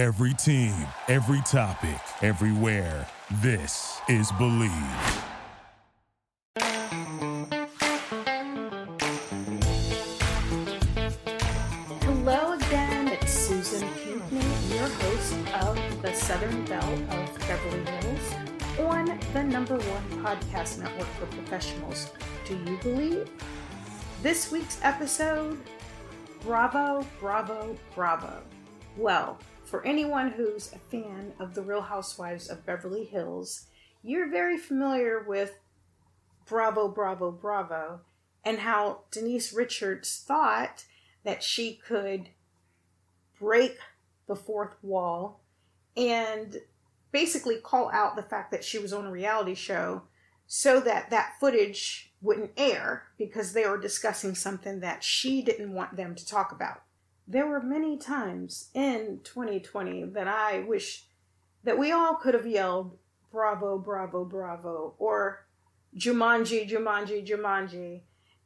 [0.00, 0.72] Every team,
[1.08, 3.06] every topic, everywhere.
[3.42, 4.70] This is Bleav.
[12.00, 14.40] Hello again, it's Susan Pinkney,
[14.74, 18.34] your host of the Southern Belle of Beverly Hills
[18.78, 22.10] on the number one podcast network for professionals.
[22.46, 23.30] Do you believe?
[24.22, 25.60] This week's episode
[26.40, 28.42] Bravo, bravo, bravo.
[28.96, 29.38] Well,
[29.70, 33.66] for anyone who's a fan of The Real Housewives of Beverly Hills,
[34.02, 35.60] you're very familiar with
[36.44, 38.00] Bravo, Bravo, Bravo,
[38.44, 40.86] and how Denise Richards thought
[41.22, 42.30] that she could
[43.38, 43.78] break
[44.26, 45.40] the fourth wall
[45.96, 46.56] and
[47.12, 50.02] basically call out the fact that she was on a reality show
[50.48, 55.96] so that that footage wouldn't air because they were discussing something that she didn't want
[55.96, 56.82] them to talk about.
[57.30, 61.04] There were many times in 2020 that I wish
[61.62, 62.98] that we all could have yelled
[63.30, 65.46] bravo bravo bravo or
[65.96, 68.00] Jumanji Jumanji Jumanji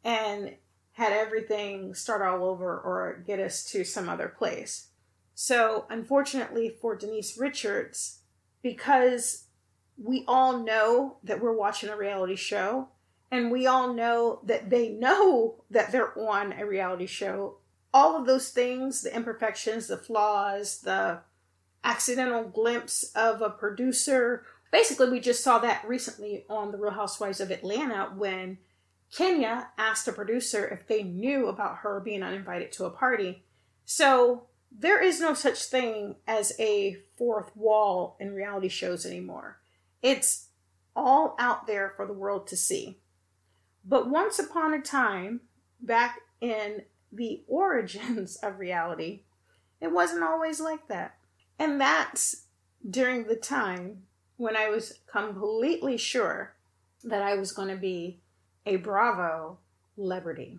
[0.04, 0.56] and
[0.92, 4.88] had everything start all over or get us to some other place.
[5.34, 8.18] So, unfortunately for Denise Richards,
[8.62, 9.44] because
[9.96, 12.88] we all know that we're watching a reality show
[13.30, 17.56] and we all know that they know that they're on a reality show,
[17.94, 21.20] all of those things, the imperfections, the flaws, the
[21.84, 24.44] accidental glimpse of a producer.
[24.72, 28.58] Basically, we just saw that recently on The Real Housewives of Atlanta when
[29.16, 33.44] Kenya asked a producer if they knew about her being uninvited to a party.
[33.84, 39.60] So there is no such thing as a fourth wall in reality shows anymore.
[40.02, 40.48] It's
[40.96, 42.98] all out there for the world to see.
[43.84, 45.42] But once upon a time,
[45.80, 46.82] back in
[47.14, 49.20] the origins of reality,
[49.80, 51.16] it wasn't always like that.
[51.58, 52.44] And that's
[52.88, 54.02] during the time
[54.36, 56.54] when I was completely sure
[57.04, 58.20] that I was going to be
[58.66, 59.58] a Bravo
[59.94, 60.58] celebrity.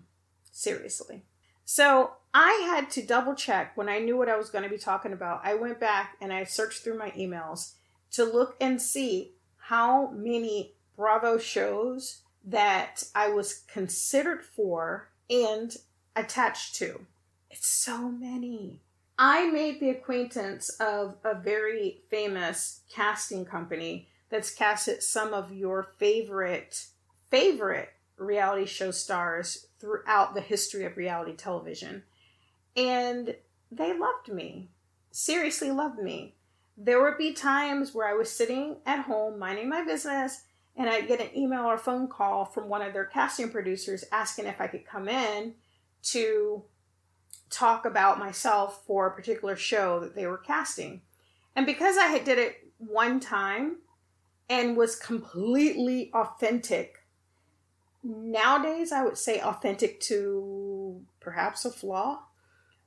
[0.51, 1.23] Seriously.
[1.65, 4.77] So I had to double check when I knew what I was going to be
[4.77, 5.41] talking about.
[5.43, 7.73] I went back and I searched through my emails
[8.11, 15.75] to look and see how many Bravo shows that I was considered for and
[16.15, 17.05] attached to.
[17.49, 18.79] It's so many.
[19.17, 25.83] I made the acquaintance of a very famous casting company that's casted some of your
[25.83, 26.87] favorite
[27.29, 32.03] favorite reality show stars throughout the history of reality television.
[32.75, 33.35] And
[33.71, 34.69] they loved me.
[35.11, 36.33] Seriously loved me.
[36.77, 40.43] There would be times where I was sitting at home minding my business
[40.75, 44.45] and I'd get an email or phone call from one of their casting producers asking
[44.45, 45.53] if I could come in
[46.05, 46.63] to
[47.49, 51.01] talk about myself for a particular show that they were casting.
[51.55, 53.77] And because I had did it one time
[54.49, 57.05] and was completely authentic
[58.05, 62.19] nowadays I would say authentic to perhaps a flaw.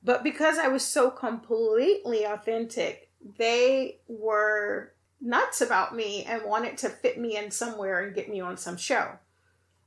[0.01, 6.89] But because I was so completely authentic, they were nuts about me and wanted to
[6.89, 9.19] fit me in somewhere and get me on some show.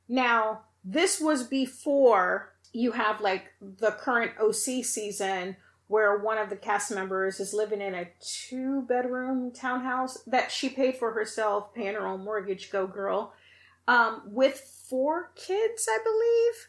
[0.07, 5.57] Now, this was before you have like the current OC season
[5.89, 10.71] where one of the cast members is living in a two bedroom townhouse that she
[10.71, 13.35] paid for herself, paying her own mortgage, go girl,
[13.87, 16.69] um, with four kids, I believe.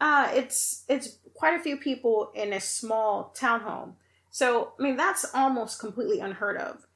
[0.00, 3.94] Uh, it's it's quite a few people in a small townhome.
[4.30, 6.86] So I mean that's almost completely unheard of.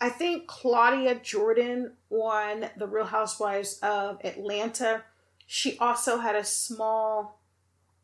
[0.00, 5.02] I think Claudia Jordan on The Real Housewives of Atlanta.
[5.46, 7.37] She also had a small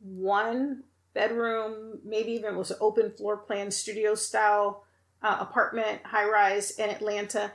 [0.05, 0.85] one
[1.15, 4.85] bedroom, maybe even was an open floor plan studio style
[5.23, 7.53] uh, apartment, high rise in Atlanta.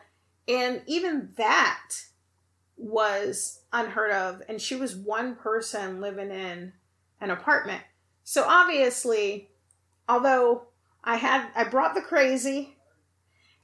[0.47, 1.91] And even that
[2.79, 6.71] was unheard of and she was one person living in
[7.19, 7.81] an apartment
[8.23, 9.49] so obviously
[10.07, 10.63] although
[11.03, 12.73] i had i brought the crazy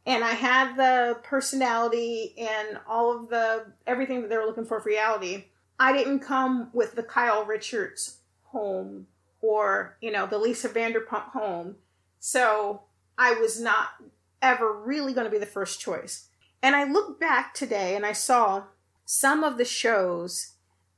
[0.06, 4.82] and i had the personality and all of the everything that they were looking for
[4.82, 5.46] for reality
[5.80, 8.18] i didn't come with the kyle richards
[8.56, 9.08] home
[9.42, 11.76] or you know the lisa vanderpump home
[12.20, 12.82] so
[13.18, 13.90] i was not
[14.42, 16.30] ever really going to be the first choice
[16.64, 18.64] and i look back today and i saw
[19.04, 20.54] some of the shows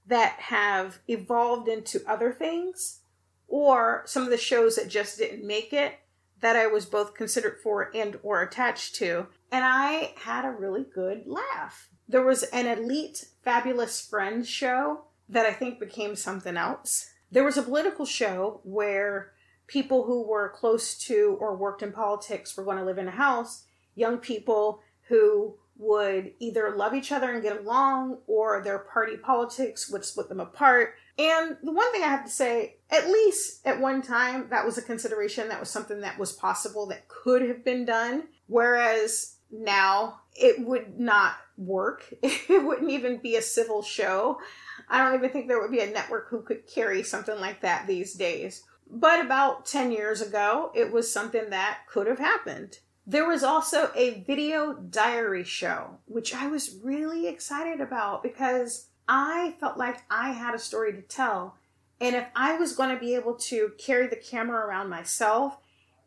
[0.05, 3.01] that have evolved into other things
[3.47, 5.95] or some of the shows that just didn't make it
[6.39, 10.85] that I was both considered for and or attached to and I had a really
[10.93, 11.89] good laugh.
[12.07, 17.11] There was an elite fabulous friends show that I think became something else.
[17.31, 19.33] There was a political show where
[19.67, 23.11] people who were close to or worked in politics were going to live in a
[23.11, 23.65] house,
[23.95, 29.89] young people who would either love each other and get along or their party politics
[29.89, 30.95] would split them apart.
[31.19, 34.77] And the one thing I have to say, at least at one time, that was
[34.77, 35.49] a consideration.
[35.49, 38.23] That was something that was possible that could have been done.
[38.47, 42.05] Whereas now it would not work.
[42.23, 44.39] It wouldn't even be a civil show.
[44.89, 47.87] I don't even think there would be a network who could carry something like that
[47.87, 48.63] these days.
[48.89, 52.79] But about 10 years ago, it was something that could have happened.
[53.05, 59.55] There was also a video diary show, which I was really excited about because I
[59.59, 61.55] felt like I had a story to tell.
[61.99, 65.57] And if I was going to be able to carry the camera around myself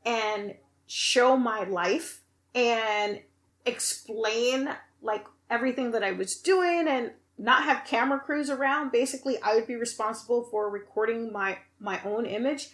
[0.04, 0.54] and
[0.86, 2.22] show my life
[2.54, 3.20] and
[3.66, 4.70] explain
[5.02, 9.66] like everything that I was doing and not have camera crews around basically i would
[9.66, 12.68] be responsible for recording my my own image.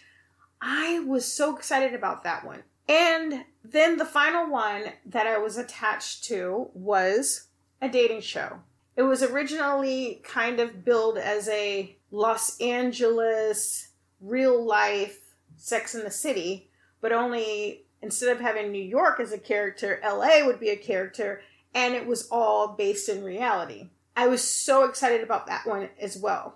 [0.61, 2.63] I was so excited about that one.
[2.89, 7.47] And then the final one that i was attached to was
[7.81, 8.59] a dating show.
[8.95, 13.89] It was originally kind of billed as a los angeles
[14.21, 16.69] real life sex in the city
[17.01, 21.41] but only instead of having new york as a character la would be a character
[21.75, 26.17] and it was all based in reality I was so excited about that one as
[26.17, 26.55] well.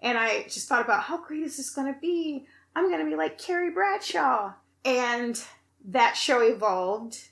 [0.00, 2.46] And I just thought about how great is this going to be?
[2.76, 4.52] I'm going to be like Carrie Bradshaw.
[4.84, 5.42] And
[5.86, 7.28] that show evolved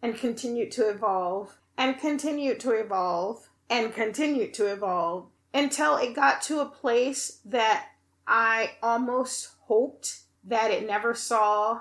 [0.00, 6.40] and continued to evolve and continued to evolve and continued to evolve until it got
[6.42, 7.88] to a place that
[8.28, 11.80] I almost hoped that it never saw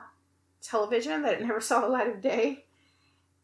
[0.63, 2.65] television, that it never saw the light of day.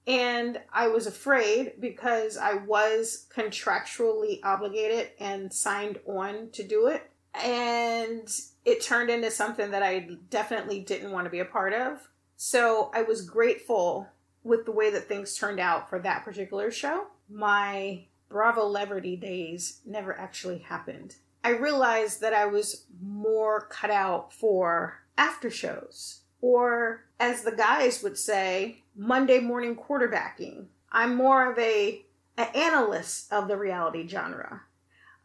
[0.08, 7.10] And I was afraid because I was contractually obligated and signed on to do it.
[7.34, 8.28] And
[8.66, 12.10] it turned into something that I definitely didn't want to be a part of.
[12.36, 14.08] So I was grateful
[14.44, 17.08] with the way that things turned out for that particular show.
[17.30, 21.16] My Bravo Celebrity days never actually happened.
[21.44, 28.02] I realized that I was more cut out for after shows, or as the guys
[28.04, 30.66] would say, Monday morning quarterbacking.
[30.92, 32.04] I'm more of a
[32.38, 34.64] an analyst of the reality genre.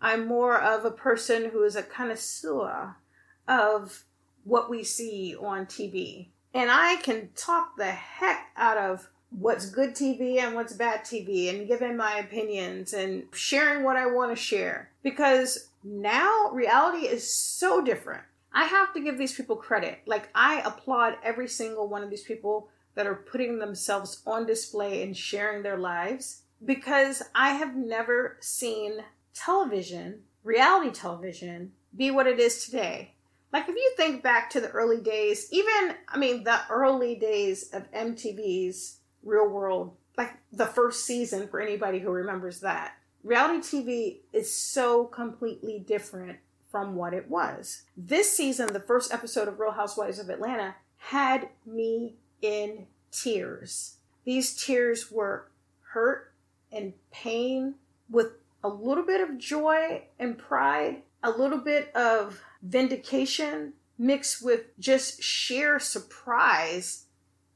[0.01, 2.97] I'm more of a person who is a connoisseur
[3.49, 4.05] of
[4.45, 6.29] what we see on TV.
[6.53, 11.51] And I can talk the heck out of what's good TV and what's bad TV
[11.51, 14.91] and giving my opinions and sharing what I want to share.
[15.03, 18.23] Because now reality is so different.
[18.57, 20.01] I have to give these people credit.
[20.07, 25.03] Like, I applaud every single one of these people that are putting themselves on display
[25.03, 29.05] and sharing their lives because I have never seen
[29.35, 33.13] television, reality television, be what it is today.
[33.53, 37.69] Like, if you think back to the early days, even, I mean, the early days
[37.75, 44.17] of MTV's Real World, like the first season for anybody who remembers that, reality TV
[44.33, 46.39] is so completely different
[46.71, 47.83] from what it was.
[47.97, 53.97] This season, the first episode of Real Housewives of Atlanta, had me in tears.
[54.25, 55.49] These tears were
[55.93, 56.33] hurt
[56.73, 57.75] and pain
[58.11, 58.33] with
[58.63, 65.23] a little bit of joy and pride, a little bit of vindication mixed with just
[65.23, 67.05] sheer surprise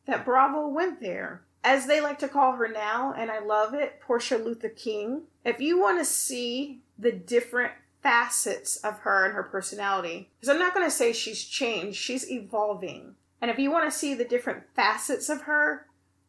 [0.06, 1.42] that Bravo went there.
[1.62, 5.22] As they like to call her now, and I love it, Porsha Luther King.
[5.44, 10.58] If you want to see the different facets of her and her personality, because I'm
[10.58, 13.14] not going to say she's changed, she's evolving.
[13.40, 15.86] And if you want to see the different facets of her,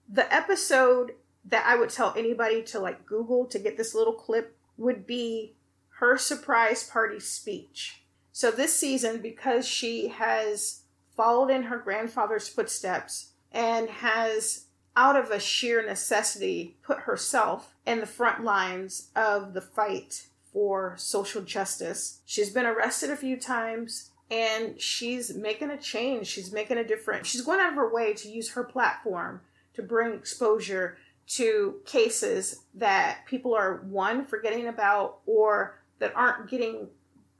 [0.07, 1.13] the episode
[1.45, 5.53] that I would tell anybody to like Google to get this little clip would be
[5.99, 8.03] her surprise party speech.
[8.31, 10.81] So this season, because she has
[11.15, 17.99] followed in her grandfather's footsteps and has, out of a sheer necessity, put herself in
[17.99, 22.21] the front lines of the fight for social justice.
[22.25, 26.27] She's been arrested a few times and she's making a change.
[26.27, 27.27] She's making a difference.
[27.27, 29.41] She's going out of her way to use her platform
[29.73, 36.87] to bring exposure to cases that people are one forgetting about or that aren't getting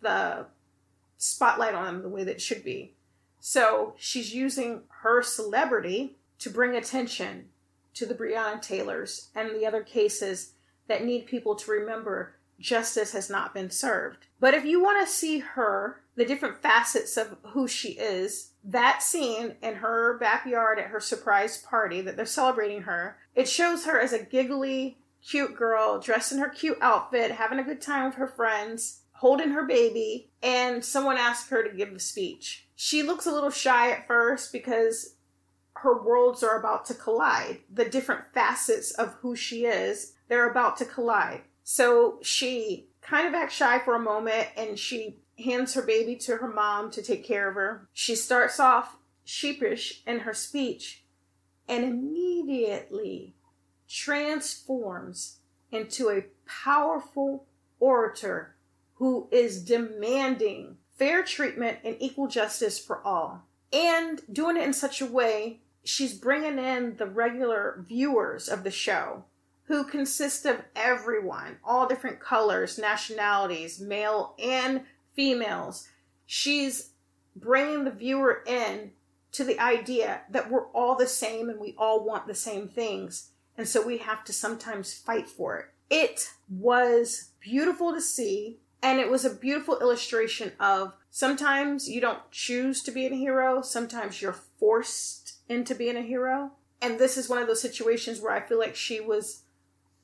[0.01, 0.45] the
[1.17, 2.93] spotlight on them the way that it should be.
[3.39, 7.49] So she's using her celebrity to bring attention
[7.93, 10.53] to the Breonna Taylors and the other cases
[10.87, 14.27] that need people to remember justice has not been served.
[14.39, 18.51] But if you want to see her the different facets of who she is.
[18.63, 23.85] That scene in her backyard at her surprise party that they're celebrating her, it shows
[23.85, 28.05] her as a giggly, cute girl dressed in her cute outfit, having a good time
[28.05, 32.67] with her friends, holding her baby, and someone asks her to give a speech.
[32.75, 35.15] she looks a little shy at first because
[35.77, 37.59] her worlds are about to collide.
[37.73, 41.41] The different facets of who she is, they're about to collide.
[41.63, 46.37] So she kind of acts shy for a moment and she hands her baby to
[46.37, 47.87] her mom to take care of her.
[47.93, 51.03] She starts off sheepish in her speech
[51.67, 53.35] and immediately
[53.87, 55.39] transforms
[55.71, 57.45] into a powerful
[57.79, 58.55] orator
[58.95, 63.43] who is demanding fair treatment and equal justice for all.
[63.73, 68.71] And doing it in such a way, she's bringing in the regular viewers of the
[68.71, 69.23] show
[69.71, 74.81] who consist of everyone, all different colors, nationalities, male and
[75.15, 75.87] females.
[76.25, 76.89] She's
[77.37, 78.91] bringing the viewer in
[79.31, 83.29] to the idea that we're all the same and we all want the same things.
[83.57, 85.65] And so we have to sometimes fight for it.
[85.89, 88.59] It was beautiful to see.
[88.83, 93.61] And it was a beautiful illustration of sometimes you don't choose to be a hero,
[93.61, 96.51] sometimes you're forced into being a hero.
[96.81, 99.43] And this is one of those situations where I feel like she was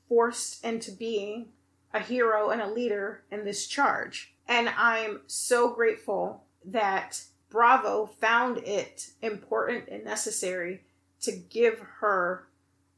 [0.08, 1.48] forced into being
[1.92, 4.34] a hero and a leader in this charge.
[4.46, 10.82] And I'm so grateful that Bravo found it important and necessary
[11.22, 12.46] to give her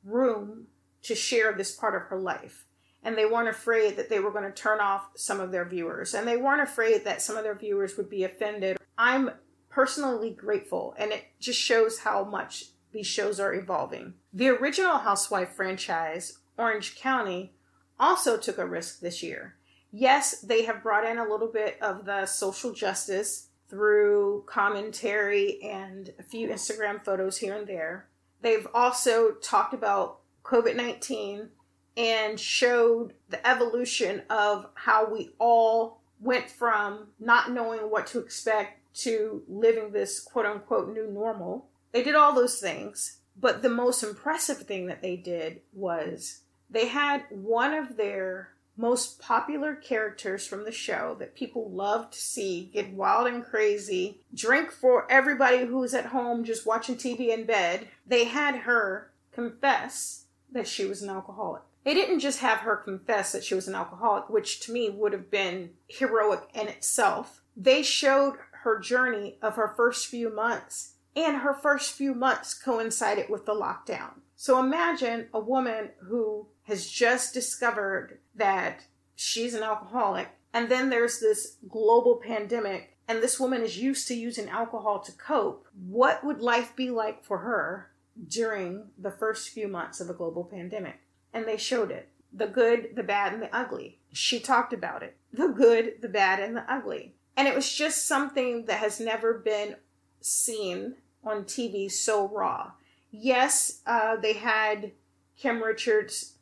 [0.04, 0.66] room
[1.02, 2.66] to share this part of her life.
[3.02, 6.14] And they weren't afraid that they were going to turn off some of their viewers.
[6.14, 8.76] And they weren't afraid that some of their viewers would be offended.
[8.98, 9.30] I'm
[9.70, 14.14] personally grateful, and it just shows how much these shows are evolving.
[14.32, 17.52] The original Housewife franchise, Orange County,
[17.98, 19.56] also took a risk this year.
[19.92, 26.12] Yes, they have brought in a little bit of the social justice through commentary and
[26.18, 28.08] a few Instagram photos here and there.
[28.42, 31.48] They've also talked about COVID 19
[31.96, 38.78] and showed the evolution of how we all went from not knowing what to expect
[38.92, 41.68] to living this quote unquote new normal.
[41.92, 46.88] They did all those things, but the most impressive thing that they did was they
[46.88, 52.70] had one of their most popular characters from the show that people love to see
[52.72, 57.88] get wild and crazy, drink for everybody who's at home just watching TV in bed.
[58.06, 61.62] They had her confess that she was an alcoholic.
[61.84, 65.12] They didn't just have her confess that she was an alcoholic, which to me would
[65.12, 67.42] have been heroic in itself.
[67.56, 73.28] They showed her journey of her first few months, and her first few months coincided
[73.28, 74.20] with the lockdown.
[74.36, 81.20] So imagine a woman who has just discovered that she's an alcoholic, and then there's
[81.20, 85.66] this global pandemic, and this woman is used to using alcohol to cope.
[85.86, 87.90] What would life be like for her
[88.28, 91.00] during the first few months of a global pandemic?
[91.32, 93.98] And they showed it the good, the bad, and the ugly.
[94.12, 97.14] She talked about it the good, the bad, and the ugly.
[97.36, 99.76] And it was just something that has never been
[100.20, 102.72] seen on TV so raw.
[103.10, 104.92] Yes, uh, they had
[105.36, 106.34] Kim Richards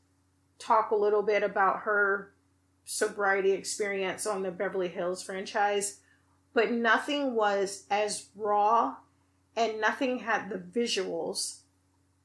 [0.59, 2.33] talk a little bit about her
[2.85, 6.01] sobriety experience on the Beverly Hills franchise,
[6.55, 8.97] but nothing was as raw
[9.57, 11.59] and nothing had the visuals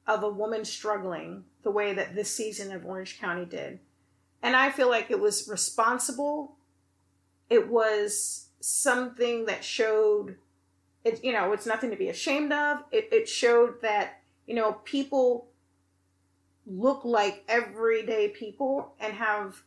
[0.06, 3.80] of a woman struggling the way that this season of Orange County did.
[4.42, 6.56] And I feel like it was responsible.
[7.48, 10.36] It was something that showed
[11.04, 12.82] it you know, it's nothing to be ashamed of.
[12.90, 15.48] It it showed that, you know, people
[16.66, 19.62] look like everyday people and have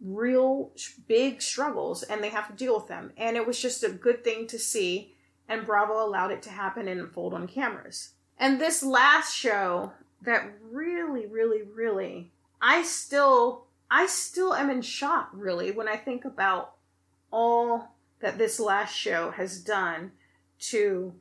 [0.00, 0.70] real
[1.08, 3.12] big struggles and they have to deal with them.
[3.16, 5.14] And it was just a good thing to see.
[5.48, 8.10] And Bravo allowed it to happen and unfold on cameras.
[8.38, 9.92] And this last show
[10.22, 16.24] that really, really, really, I still, I still am in shock really when I think
[16.24, 16.74] about
[17.30, 20.12] all that this last show has done
[20.58, 21.14] to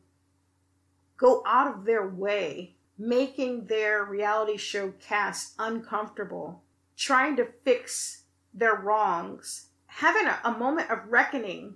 [1.18, 6.64] go out of their way making their reality show cast uncomfortable,
[6.96, 8.24] trying to fix
[8.54, 11.76] their wrongs, having a, a, moment of reckoning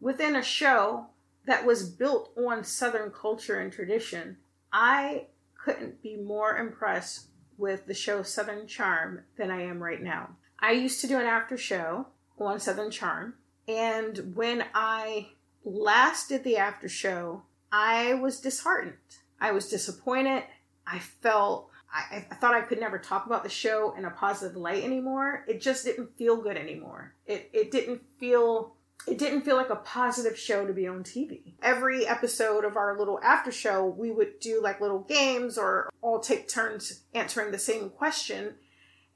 [0.00, 1.06] within a show
[1.46, 4.36] that was built on Southern culture and tradition.
[4.72, 10.30] I couldn't be more impressed with the show Southern Charm than I am right now.
[10.58, 13.34] I used to do an after show on Southern Charm,
[13.68, 15.28] and when I
[15.64, 18.94] last did the after show, I was disheartened
[19.40, 20.44] I was disappointed.
[20.86, 24.56] I felt I, I, thought I could never talk about the show in a positive
[24.56, 25.44] light anymore.
[25.48, 27.14] It just didn't feel good anymore.
[27.26, 28.74] It it didn't feel
[29.08, 31.54] it didn't feel like a positive show to be on TV.
[31.62, 36.20] Every episode of our little after show, we would do like little games or all
[36.20, 38.54] take turns answering the same question.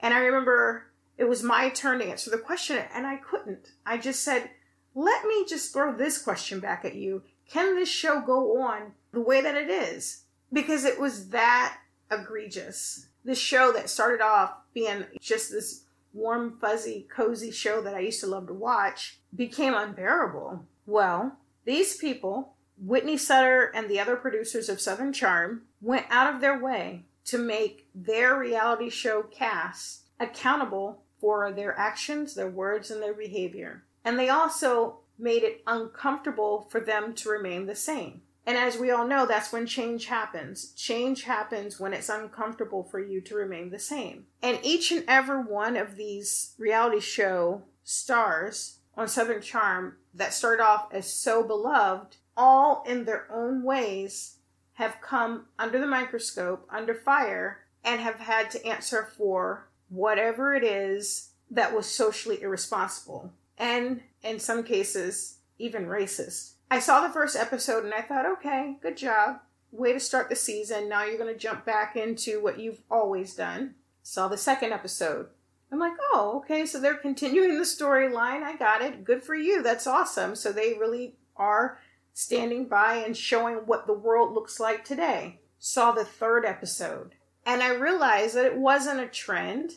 [0.01, 0.87] And I remember
[1.19, 3.73] it was my turn to answer the question and I couldn't.
[3.85, 4.51] I just said,
[4.95, 9.21] "Let me just throw this question back at you can this show go on the
[9.21, 10.23] way that it is?
[10.53, 11.79] Because it was that
[12.11, 13.07] egregious.
[13.25, 18.21] This show that started off being just this warm, fuzzy, cozy show that I used
[18.21, 20.65] to love to watch became unbearable.
[20.87, 26.41] Well, these people, Whitney Sudler and the other producers of Southern Charm, went out of
[26.41, 33.03] their way to make their reality show cast accountable for their actions, their words, and
[33.03, 33.83] their behavior.
[34.05, 38.23] And they also made it uncomfortable for them to remain the same.
[38.47, 40.73] And as we all know, that's when change happens.
[40.73, 44.27] Change happens when it's uncomfortable for you to remain the same.
[44.43, 50.63] And each and every one of these reality show stars on Southern Charm that started
[50.63, 54.37] off as so beloved, all in their own ways,
[54.75, 60.65] have come under the microscope, under fire, and have had to answer for whatever it
[60.65, 63.33] is that was socially irresponsible.
[63.59, 66.55] And in some cases, even racist.
[66.71, 69.41] I saw the first episode and I thought, okay, good job.
[69.71, 70.89] Way to start the season.
[70.89, 73.75] Now you're going to jump back into what you've always done.
[74.03, 75.29] Saw the second episode.
[75.73, 78.43] I'm like, oh, okay, so they're continuing the storyline.
[78.43, 79.05] I got it.
[79.05, 79.63] Good for you.
[79.63, 80.37] That's awesome.
[80.37, 81.79] So they really are
[82.13, 85.41] standing by and showing what the world looks like today.
[85.59, 87.15] Saw the third episode.
[87.45, 89.73] And I realized that it wasn't a trend.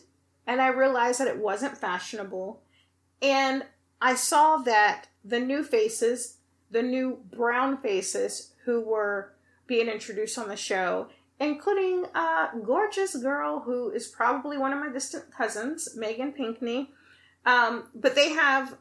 [0.45, 2.61] And I realized that it wasn't fashionable.
[3.21, 3.65] And
[4.01, 6.37] I saw that the new faces,
[6.69, 9.33] the new brown faces who were
[9.65, 11.07] being introduced on the show,
[11.39, 16.91] including a gorgeous girl who is probably one of my distant cousins, Megan Pinkney.
[17.45, 18.77] Um, but they have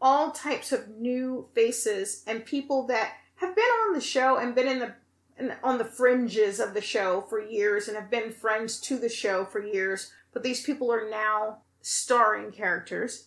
[0.00, 4.68] all types of new faces and people that have been on the show and been
[4.68, 4.94] in the
[5.62, 9.44] on the fringes of the show for years and have been friends to the show
[9.44, 10.12] for years.
[10.32, 13.26] But these people are now starring characters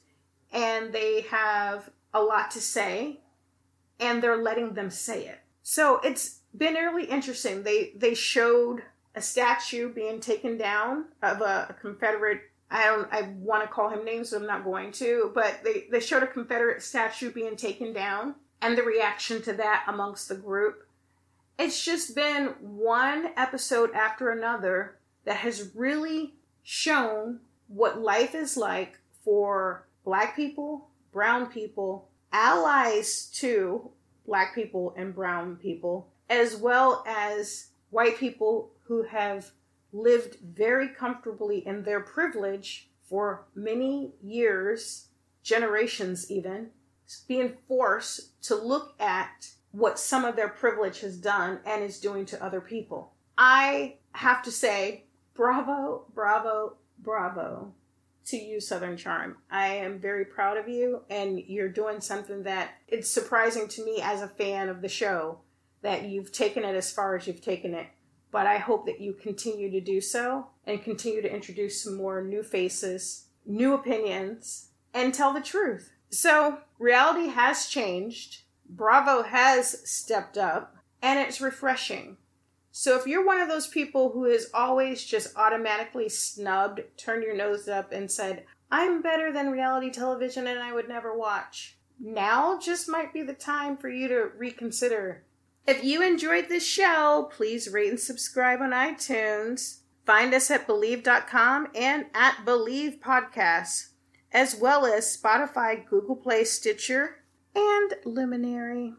[0.51, 3.19] and they have a lot to say
[3.99, 5.39] and they're letting them say it.
[5.63, 7.63] So it's been really interesting.
[7.63, 8.83] They they showed
[9.15, 12.41] a statue being taken down of a, a Confederate.
[12.69, 13.07] I don't.
[13.11, 15.31] I want to call him names, so I'm not going to.
[15.33, 19.85] But they they showed a Confederate statue being taken down, and the reaction to that
[19.87, 20.87] amongst the group.
[21.57, 28.99] It's just been one episode after another that has really shown what life is like
[29.23, 33.89] for black people, brown people, allies to
[34.25, 39.51] black people and brown people, as well as white people who have
[39.93, 45.07] lived very comfortably in their privilege for many years,
[45.43, 46.69] generations even,
[47.27, 52.25] being forced to look at what some of their privilege has done and is doing
[52.25, 53.13] to other people.
[53.37, 57.73] I have to say, bravo, bravo, bravo
[58.25, 59.37] to you, Southern Charm.
[59.49, 64.01] I am very proud of you, and you're doing something that it's surprising to me
[64.01, 65.39] as a fan of the show
[65.81, 67.87] that you've taken it as far as you've taken it.
[68.31, 72.23] But I hope that you continue to do so and continue to introduce some more
[72.23, 75.91] new faces, new opinions, and tell the truth.
[76.09, 78.41] So, reality has changed.
[78.67, 82.17] Bravo has stepped up, and it's refreshing.
[82.77, 87.33] So if you're one of those people who is always just automatically snubbed, turned your
[87.33, 92.59] nose up, and said, I'm better than reality television and I would never watch, now
[92.59, 95.23] just might be the time for you to reconsider.
[95.65, 99.77] If you enjoyed this show, please rate and subscribe on iTunes.
[100.05, 103.91] Find us at Bleav.com and at Bleav Podcasts,
[104.33, 107.23] as well as Spotify, Google Play, Stitcher,
[107.55, 108.95] and Luminary.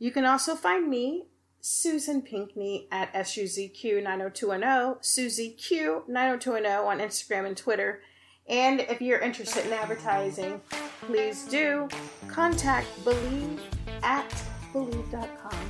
[0.00, 1.26] You can also find me
[1.60, 8.00] Susan Pinkney at SUZQ90210, Susie Q90210 on Instagram and Twitter.
[8.48, 10.60] And if you're interested in advertising,
[11.02, 11.88] please do
[12.28, 13.60] contact Bleav
[14.02, 14.28] at
[14.72, 15.68] Bleav.com.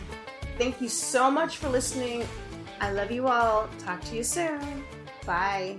[0.56, 2.26] Thank you so much for listening.
[2.80, 3.68] I love you all.
[3.78, 4.84] Talk to you soon.
[5.26, 5.78] Bye.